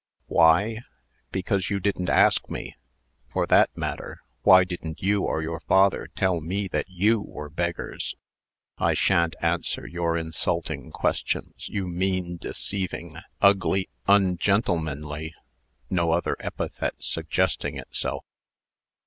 "Why? 0.25 0.79
Because 1.31 1.69
you 1.69 1.79
didn't 1.79 2.09
ask 2.09 2.49
me. 2.49 2.75
For 3.31 3.45
that 3.45 3.77
matter, 3.77 4.23
why 4.41 4.63
didn't 4.63 5.03
you 5.03 5.21
or 5.21 5.43
your 5.43 5.59
father 5.59 6.09
tell 6.15 6.41
me 6.41 6.67
that 6.69 6.89
you 6.89 7.21
were 7.21 7.51
beggars?" 7.51 8.15
"I 8.79 8.95
sha'n't 8.95 9.35
answer 9.43 9.85
your 9.85 10.17
insulting 10.17 10.89
questions, 10.89 11.69
you 11.69 11.85
mean, 11.85 12.37
deceiving, 12.37 13.17
ugly, 13.43 13.89
ungentlemanly" 14.07 15.35
(no 15.91 16.13
other 16.13 16.35
epithet 16.39 16.95
suggesting 16.97 17.77
itself.) 17.77 18.25